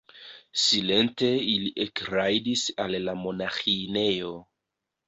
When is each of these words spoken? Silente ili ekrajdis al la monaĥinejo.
Silente 0.61 1.29
ili 1.51 1.69
ekrajdis 1.85 2.65
al 2.87 2.99
la 3.07 3.17
monaĥinejo. 3.23 4.35